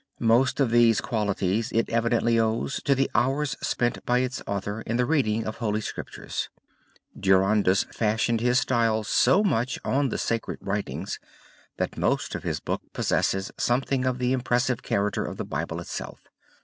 [0.17, 4.97] Most of these qualities it evidently owes to the hours spent by its author in
[4.97, 6.49] the reading of Holy Scriptures.
[7.15, 11.19] Durandus fashioned his style so much on the sacred writings
[11.77, 16.19] that most of his book possesses something of the impressive character of the Bible itself.